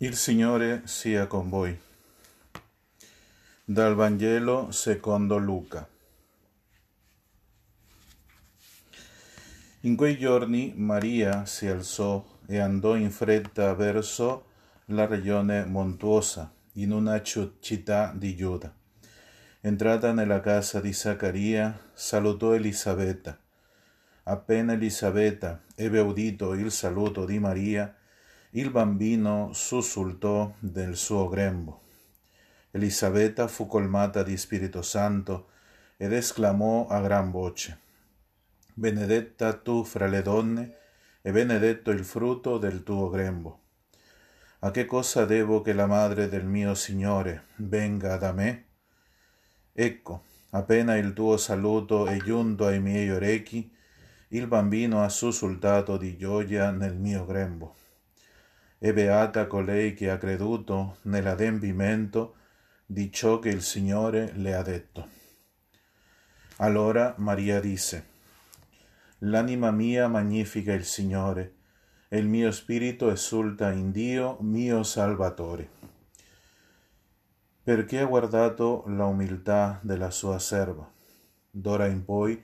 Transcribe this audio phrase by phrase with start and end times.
[0.00, 1.76] Il Signore sia con voi.
[3.64, 5.88] Dal Vangelo secondo Luca.
[9.80, 14.44] In quei giorni Maria si alzò e andò in fretta verso
[14.84, 18.72] la regione montuosa, in una città di Giuda.
[19.62, 23.36] Entrata nella casa di Zaccaria, salutò Elisabetta.
[24.22, 27.92] Appena Elisabetta ebbe udito il saluto di Maria,
[28.52, 31.82] il bambino sussultò del suo grembo.
[32.70, 35.50] Elisabetta fu colmata di Spirito Santo
[35.98, 37.78] ed esclamò a gran voce,
[38.72, 40.76] Benedetta tu fra le donne
[41.20, 43.60] e benedetto il frutto del tuo grembo.
[44.60, 48.64] A che cosa devo che la madre del mio Signore venga da me?
[49.74, 53.70] Ecco, appena il tuo saluto è giunto ai miei orecchi,
[54.28, 57.74] il bambino ha sussultato di gioia nel mio grembo
[58.78, 62.36] e beata colei che ha creduto nell'adempimento
[62.86, 65.08] di ciò che il Signore le ha detto.
[66.58, 68.16] Allora Maria disse,
[69.22, 71.54] L'anima mia magnifica il Signore,
[72.08, 75.68] e il mio spirito esulta in Dio mio Salvatore,
[77.62, 80.90] perché ha guardato la umiltà della sua serva.
[81.50, 82.42] D'ora in poi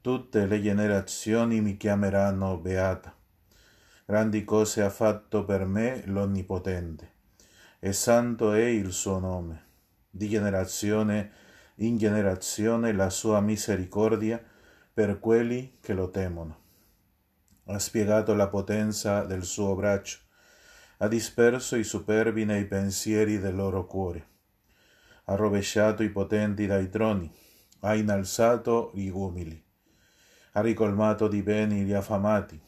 [0.00, 3.14] tutte le generazioni mi chiameranno beata
[4.10, 7.12] Grandi cose ha fatto per me l'Onnipotente,
[7.78, 9.66] e santo è il suo nome.
[10.10, 11.30] Di generazione
[11.76, 14.42] in generazione la sua misericordia
[14.92, 16.58] per quelli che lo temono.
[17.66, 20.18] Ha spiegato la potenza del suo braccio,
[20.96, 24.26] ha disperso i superbi nei pensieri del loro cuore,
[25.26, 27.32] ha rovesciato i potenti dai troni,
[27.82, 29.64] ha innalzato gli umili,
[30.54, 32.60] ha ricolmato di beni gli affamati,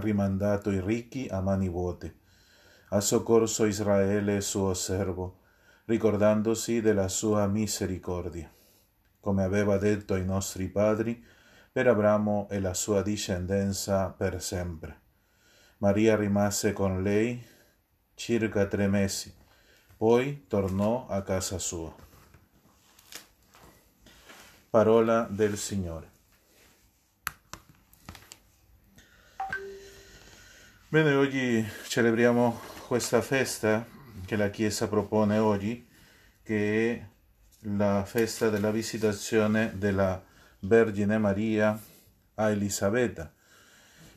[0.00, 2.20] rimandato i ricchi a mani vuote,
[2.88, 5.40] ha soccorso Israele suo servo,
[5.86, 8.52] ricordandosi della sua misericordia,
[9.20, 11.24] come aveva detto ai nostri padri,
[11.72, 15.00] per Abramo e la sua discendenza per sempre.
[15.78, 17.42] Maria rimase con lei
[18.14, 19.34] circa tre mesi,
[19.96, 21.92] poi tornò a casa sua.
[24.68, 26.11] Parola del Signore.
[30.92, 33.86] Bene, oggi celebriamo questa festa
[34.26, 35.88] che la Chiesa propone oggi,
[36.42, 37.06] che è
[37.60, 40.22] la festa della visitazione della
[40.58, 41.80] Vergine Maria
[42.34, 43.32] a Elisabetta.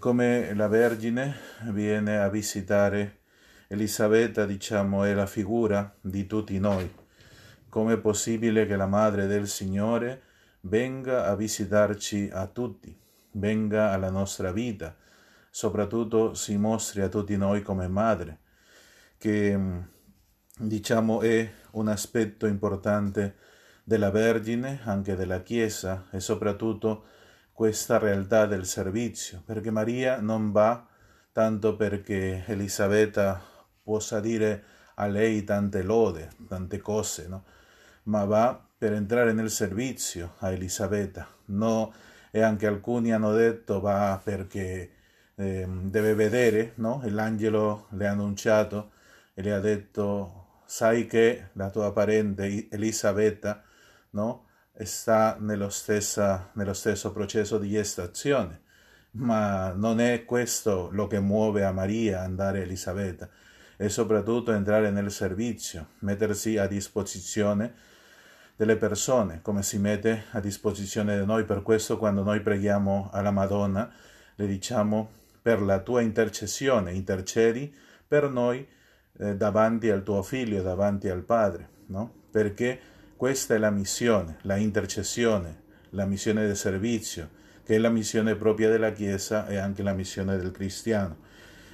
[0.00, 1.36] Come la Vergine
[1.70, 3.20] viene a visitare
[3.68, 6.92] Elisabetta, diciamo, è la figura di tutti noi.
[7.68, 10.20] Come è possibile che la Madre del Signore
[10.62, 12.98] venga a visitarci a tutti,
[13.34, 14.96] venga alla nostra vita?
[15.56, 18.40] Soprattutto si mostri a tutti noi come madre,
[19.16, 19.78] che mm,
[20.58, 23.36] diciamo è un aspetto importante
[23.82, 27.04] della Vergine, anche della Chiesa e soprattutto
[27.54, 30.86] questa realtà del servizio, perché Maria non va
[31.32, 33.40] tanto perché Elisabetta
[33.82, 34.62] possa dire
[34.96, 37.44] a lei tante lode, tante cose, no?
[38.04, 41.26] ma va per entrare nel servizio a Elisabetta.
[41.46, 41.94] No,
[42.30, 44.95] e anche alcuni hanno detto va perché
[45.36, 47.02] eh, deve vedere, no?
[47.04, 48.92] E l'angelo le ha annunciato
[49.34, 53.62] e le ha detto, sai che la tua parente Elisabetta,
[54.10, 54.46] no?
[54.78, 58.62] Sta nello, stessa, nello stesso processo di gestazione,
[59.12, 63.28] ma non è questo lo che muove a Maria andare a Elisabetta,
[63.76, 67.74] è soprattutto entrare nel servizio, mettersi a disposizione
[68.56, 71.44] delle persone, come si mette a disposizione di noi.
[71.44, 73.90] Per questo quando noi preghiamo alla Madonna,
[74.34, 75.10] le diciamo
[75.46, 77.72] per la tua intercessione, intercedi
[78.04, 78.66] per noi
[79.18, 82.12] eh, davanti al tuo figlio, davanti al Padre, no?
[82.32, 82.80] Perché
[83.16, 87.30] questa è la missione, la intercessione, la missione del servizio,
[87.62, 91.18] che è la missione propria della Chiesa e anche la missione del cristiano.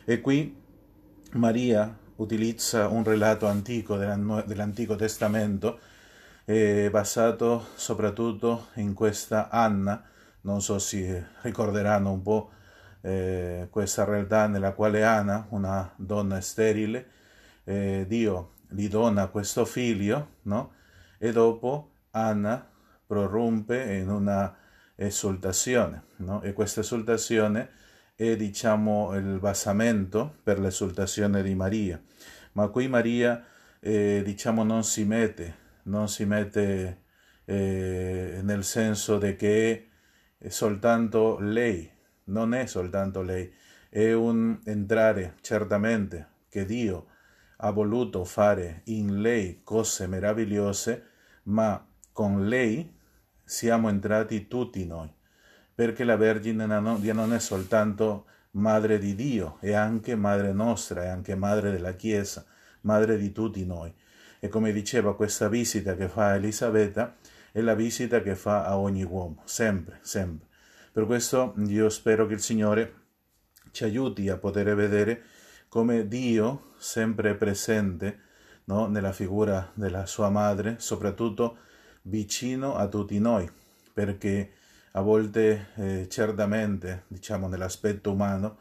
[0.04, 0.54] E qui
[1.32, 5.78] Maria utilizza un relato antico dell'Antico Testamento
[6.44, 10.04] eh, basato soprattutto in questa Anna,
[10.42, 12.50] non so se ricorderanno un po'
[13.02, 17.06] eh, questa realtà nella quale Anna, una donna sterile,
[17.64, 20.72] eh, Dio gli dona questo figlio, no?
[21.19, 22.69] E dopo Anna
[23.06, 24.56] prorompe in una
[24.94, 26.40] esultazione, no?
[26.43, 27.70] E questa esultazione
[28.14, 32.00] è, diciamo, il basamento per l'esultazione di Maria.
[32.52, 33.44] Ma qui Maria,
[33.81, 37.02] eh, diciamo, non si mette, non si mette
[37.44, 39.88] eh, nel senso di che
[40.38, 41.91] è soltanto lei
[42.24, 43.52] non è soltanto lei,
[43.88, 47.06] è un entrare certamente che Dio
[47.58, 51.06] ha voluto fare in lei cose meravigliose,
[51.44, 52.98] ma con lei
[53.44, 55.12] siamo entrati tutti noi,
[55.74, 61.34] perché la Vergine non è soltanto madre di Dio, è anche madre nostra, è anche
[61.34, 62.44] madre della Chiesa,
[62.82, 63.92] madre di tutti noi.
[64.40, 67.16] E come diceva questa visita che fa Elisabetta,
[67.52, 70.48] è la visita che fa a ogni uomo, sempre, sempre.
[70.92, 72.94] Per questo io spero che il Signore
[73.70, 75.22] ci aiuti a poter vedere
[75.68, 78.20] come Dio, sempre presente
[78.64, 81.56] no, nella figura della sua madre, soprattutto
[82.02, 83.50] vicino a tutti noi,
[83.90, 84.52] perché
[84.92, 88.58] a volte eh, certamente, diciamo nell'aspetto umano,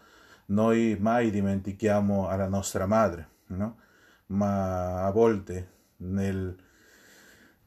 [0.48, 3.78] noi mai dimentichiamo alla nostra madre, no?
[4.28, 6.56] ma a volte nel,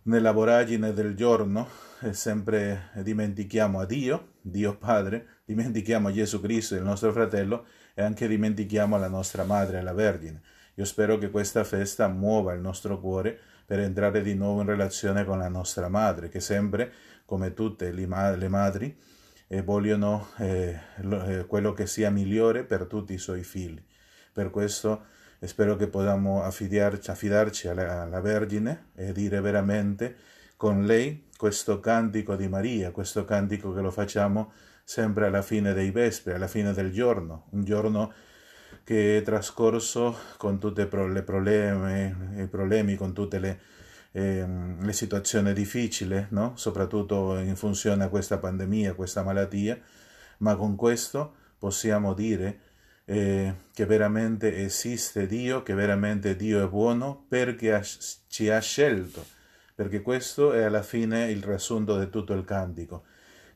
[0.05, 1.69] nella voragine del giorno
[2.01, 7.65] eh, sempre dimentichiamo a Dio, Dio Padre, dimentichiamo Gesù Cristo, il nostro fratello,
[7.95, 10.43] e anche dimentichiamo la nostra madre, la Vergine.
[10.75, 15.25] Io spero che questa festa muova il nostro cuore per entrare di nuovo in relazione
[15.25, 16.93] con la nostra madre, che sempre,
[17.25, 18.95] come tutte le, madri,
[19.47, 23.83] eh, vogliono eh, eh, quello che sia migliore per tutti i suoi figli.
[24.31, 25.07] Per questo
[25.41, 30.17] spero che possiamo affidarci, affidarci alla, alla Vergine e dire veramente
[30.57, 34.53] con lei questo cantico di Maria, questo cantico che lo facciamo
[34.85, 38.13] sempre alla fine dei vespri, alla fine del giorno, un giorno
[38.85, 43.61] che è trascorso con tutti i problemi, con tutte le,
[44.13, 44.47] eh,
[44.79, 46.53] le situazioni difficili, no?
[46.57, 49.79] soprattutto in funzione a questa pandemia, a questa malattia,
[50.39, 52.61] ma con questo possiamo dire
[53.07, 57.83] eh, che veramente esiste Dio, che veramente Dio è buono perché
[58.29, 59.25] ci ha scelto,
[59.75, 63.05] perché questo è alla fine il riassunto di tutto il cantico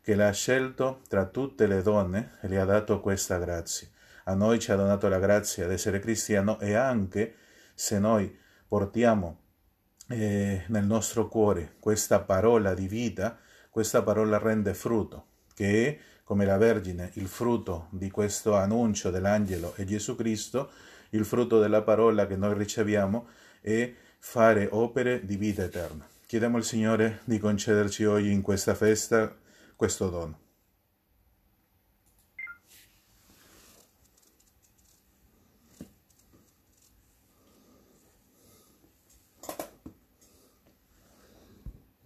[0.09, 3.88] che l'ha scelto tra tutte le donne e le ha dato questa grazia.
[4.25, 7.35] A noi ci ha donato la grazia di essere cristiano e anche
[7.75, 8.35] se noi
[8.67, 9.41] portiamo
[10.09, 13.38] eh, nel nostro cuore questa parola di vita,
[13.69, 19.75] questa parola rende frutto, che è come la Vergine il frutto di questo annuncio dell'angelo
[19.76, 20.71] e Gesù Cristo,
[21.11, 23.29] il frutto della parola che noi riceviamo
[23.61, 23.93] è
[24.30, 26.06] fare opere di vita eterna.
[26.26, 29.34] Chiediamo al Signore di concederci oggi in questa festa
[29.75, 30.48] questo dono.